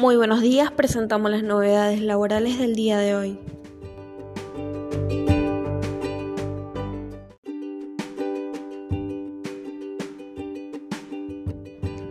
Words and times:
Muy 0.00 0.16
buenos 0.16 0.40
días, 0.40 0.72
presentamos 0.72 1.30
las 1.30 1.42
novedades 1.42 2.00
laborales 2.00 2.58
del 2.58 2.74
día 2.74 2.96
de 2.96 3.14
hoy. 3.14 3.38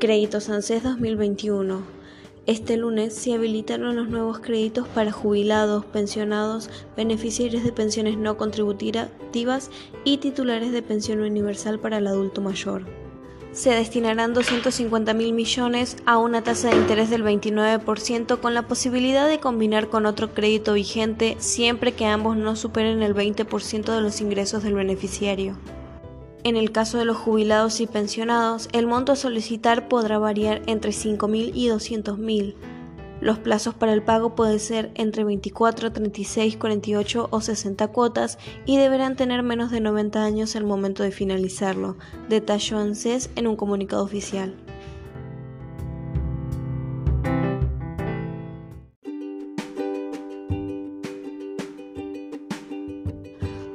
Créditos 0.00 0.50
ANSES 0.50 0.82
2021. 0.82 1.82
Este 2.46 2.76
lunes 2.76 3.14
se 3.14 3.34
habilitaron 3.34 3.94
los 3.94 4.08
nuevos 4.08 4.40
créditos 4.40 4.88
para 4.88 5.12
jubilados, 5.12 5.84
pensionados, 5.84 6.68
beneficiarios 6.96 7.62
de 7.62 7.70
pensiones 7.70 8.18
no 8.18 8.36
contributivas 8.36 9.70
y 10.02 10.16
titulares 10.16 10.72
de 10.72 10.82
pensión 10.82 11.20
universal 11.20 11.78
para 11.78 11.98
el 11.98 12.08
adulto 12.08 12.40
mayor 12.40 13.05
se 13.56 13.70
destinarán 13.70 14.34
250 14.34 15.14
mil 15.14 15.32
millones 15.32 15.96
a 16.04 16.18
una 16.18 16.42
tasa 16.42 16.68
de 16.68 16.76
interés 16.76 17.08
del 17.08 17.24
29% 17.24 18.38
con 18.38 18.52
la 18.52 18.68
posibilidad 18.68 19.26
de 19.26 19.40
combinar 19.40 19.88
con 19.88 20.04
otro 20.04 20.34
crédito 20.34 20.74
vigente 20.74 21.36
siempre 21.38 21.92
que 21.92 22.04
ambos 22.04 22.36
no 22.36 22.54
superen 22.54 23.02
el 23.02 23.14
20% 23.14 23.94
de 23.94 24.00
los 24.02 24.20
ingresos 24.20 24.62
del 24.62 24.74
beneficiario. 24.74 25.56
En 26.44 26.56
el 26.56 26.70
caso 26.70 26.98
de 26.98 27.06
los 27.06 27.16
jubilados 27.16 27.80
y 27.80 27.86
pensionados, 27.86 28.68
el 28.72 28.86
monto 28.86 29.12
a 29.12 29.16
solicitar 29.16 29.88
podrá 29.88 30.18
variar 30.18 30.60
entre 30.66 30.90
5.000 30.90 31.52
y 31.54 31.68
200.000 31.68 32.54
los 33.20 33.38
plazos 33.38 33.74
para 33.74 33.92
el 33.92 34.02
pago 34.02 34.34
pueden 34.34 34.60
ser 34.60 34.90
entre 34.94 35.24
24, 35.24 35.92
36, 35.92 36.56
48 36.56 37.28
o 37.30 37.40
60 37.40 37.88
cuotas 37.88 38.38
y 38.64 38.76
deberán 38.76 39.16
tener 39.16 39.42
menos 39.42 39.70
de 39.70 39.80
90 39.80 40.22
años 40.22 40.56
al 40.56 40.64
momento 40.64 41.02
de 41.02 41.12
finalizarlo, 41.12 41.96
detalló 42.28 42.78
ANSES 42.78 43.30
en 43.36 43.46
un 43.46 43.56
comunicado 43.56 44.04
oficial. 44.04 44.54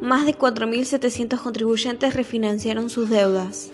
Más 0.02 0.26
de 0.26 0.38
4.700 0.38 1.40
contribuyentes 1.40 2.16
refinanciaron 2.16 2.90
sus 2.90 3.10
deudas. 3.10 3.72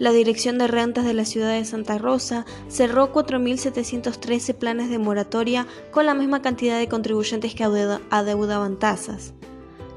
La 0.00 0.12
Dirección 0.12 0.56
de 0.56 0.66
Rentas 0.66 1.04
de 1.04 1.12
la 1.12 1.26
ciudad 1.26 1.52
de 1.52 1.64
Santa 1.66 1.98
Rosa 1.98 2.46
cerró 2.68 3.12
4.713 3.12 4.54
planes 4.54 4.88
de 4.88 4.98
moratoria 4.98 5.66
con 5.90 6.06
la 6.06 6.14
misma 6.14 6.40
cantidad 6.40 6.78
de 6.78 6.88
contribuyentes 6.88 7.54
que 7.54 7.64
adeudaban 7.64 8.78
tasas. 8.78 9.34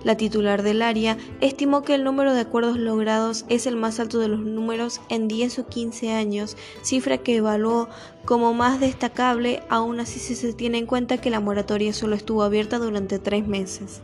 La 0.04 0.18
titular 0.18 0.62
del 0.62 0.82
área 0.82 1.18
estimó 1.40 1.84
que 1.84 1.96
el 1.96 2.04
número 2.04 2.34
de 2.34 2.42
acuerdos 2.42 2.78
logrados 2.78 3.46
es 3.48 3.66
el 3.66 3.78
más 3.78 4.02
alto 4.02 4.20
de 4.20 4.28
los 4.28 4.42
números 4.42 5.00
en 5.08 5.30
10 5.30 5.60
o 5.60 5.68
15 5.68 6.12
años, 6.12 6.58
cifra 6.82 7.20
que 7.20 7.38
evaluó 7.38 7.88
como 8.26 8.54
más 8.54 8.82
destacable, 8.82 9.64
aún 9.70 10.02
así 10.02 10.20
si 10.20 10.36
se 10.36 10.52
tiene 10.52 10.80
en 10.80 10.86
cuenta 10.86 11.20
que 11.20 11.30
la 11.30 11.40
moratoria 11.40 11.94
solo 11.94 12.18
estuvo 12.18 12.44
abierta 12.44 12.78
durante 12.78 13.20
tres 13.20 13.48
meses. 13.48 14.02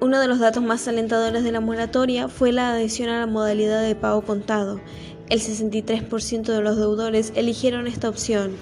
Uno 0.00 0.20
de 0.20 0.26
los 0.26 0.40
datos 0.40 0.62
más 0.64 0.86
alentadores 0.88 1.44
de 1.44 1.52
la 1.52 1.60
moratoria 1.60 2.28
fue 2.28 2.50
la 2.50 2.70
adhesión 2.70 3.08
a 3.08 3.20
la 3.20 3.26
modalidad 3.26 3.82
de 3.82 3.94
pago 3.96 4.22
contado, 4.22 4.80
el 5.28 5.40
63% 5.40 6.44
de 6.44 6.60
los 6.60 6.76
deudores 6.76 7.32
eligieron 7.34 7.86
esta 7.86 8.08
opción. 8.08 8.52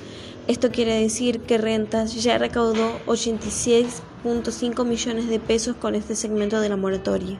Esto 0.48 0.70
quiere 0.70 1.00
decir 1.00 1.41
que 1.41 1.58
Rentas 1.58 2.23
ya 2.23 2.39
recaudó 2.39 2.98
86.5 3.06 4.84
millones 4.84 5.28
de 5.28 5.41
pesos 5.41 5.77
con 5.77 5.95
este 5.95 6.14
segmento 6.14 6.61
de 6.61 6.69
la 6.69 6.77
moratoria. 6.77 7.39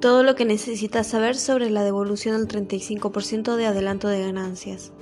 Todo 0.00 0.22
lo 0.22 0.36
que 0.36 0.44
necesitas 0.44 1.08
saber 1.08 1.36
sobre 1.36 1.70
la 1.70 1.82
devolución 1.82 2.46
del 2.46 2.68
35% 2.68 3.56
de 3.56 3.66
adelanto 3.66 4.08
de 4.08 4.22
ganancias. 4.22 4.92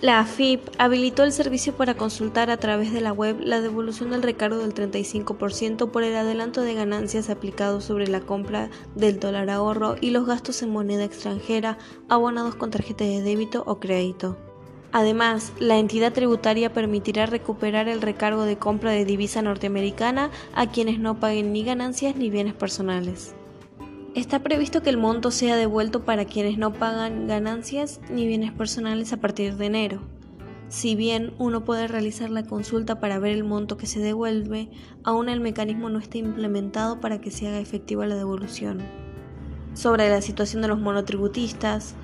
La 0.00 0.20
AFIP 0.20 0.60
habilitó 0.78 1.24
el 1.24 1.32
servicio 1.32 1.72
para 1.74 1.94
consultar 1.94 2.50
a 2.50 2.56
través 2.56 2.92
de 2.92 3.00
la 3.00 3.12
web 3.12 3.40
la 3.40 3.60
devolución 3.60 4.10
del 4.10 4.22
recargo 4.22 4.58
del 4.58 4.72
35% 4.72 5.90
por 5.90 6.04
el 6.04 6.14
adelanto 6.14 6.60
de 6.60 6.74
ganancias 6.74 7.30
aplicado 7.30 7.80
sobre 7.80 8.06
la 8.06 8.20
compra 8.20 8.70
del 8.94 9.18
dólar 9.18 9.50
ahorro 9.50 9.96
y 10.00 10.10
los 10.10 10.24
gastos 10.24 10.62
en 10.62 10.70
moneda 10.70 11.02
extranjera 11.02 11.78
abonados 12.08 12.54
con 12.54 12.70
tarjeta 12.70 13.02
de 13.02 13.22
débito 13.22 13.64
o 13.66 13.80
crédito. 13.80 14.36
Además, 14.92 15.52
la 15.58 15.78
entidad 15.78 16.12
tributaria 16.12 16.72
permitirá 16.72 17.26
recuperar 17.26 17.88
el 17.88 18.00
recargo 18.00 18.44
de 18.44 18.56
compra 18.56 18.92
de 18.92 19.04
divisa 19.04 19.42
norteamericana 19.42 20.30
a 20.54 20.70
quienes 20.70 21.00
no 21.00 21.18
paguen 21.18 21.52
ni 21.52 21.64
ganancias 21.64 22.14
ni 22.14 22.30
bienes 22.30 22.54
personales. 22.54 23.34
Está 24.14 24.38
previsto 24.38 24.82
que 24.82 24.88
el 24.90 24.96
monto 24.96 25.30
sea 25.30 25.54
devuelto 25.56 26.04
para 26.04 26.24
quienes 26.24 26.56
no 26.56 26.72
pagan 26.72 27.26
ganancias 27.26 28.00
ni 28.10 28.26
bienes 28.26 28.52
personales 28.52 29.12
a 29.12 29.18
partir 29.18 29.56
de 29.56 29.66
enero. 29.66 30.00
Si 30.68 30.94
bien 30.94 31.34
uno 31.38 31.64
puede 31.64 31.88
realizar 31.88 32.30
la 32.30 32.42
consulta 32.42 33.00
para 33.00 33.18
ver 33.18 33.32
el 33.32 33.44
monto 33.44 33.76
que 33.76 33.86
se 33.86 34.00
devuelve, 34.00 34.70
aún 35.04 35.28
el 35.28 35.40
mecanismo 35.40 35.90
no 35.90 35.98
está 35.98 36.18
implementado 36.18 37.00
para 37.00 37.20
que 37.20 37.30
se 37.30 37.48
haga 37.48 37.58
efectiva 37.60 38.06
la 38.06 38.16
devolución. 38.16 38.78
Sobre 39.74 40.08
la 40.08 40.22
situación 40.22 40.62
de 40.62 40.68
los 40.68 40.80
monotributistas, 40.80 41.94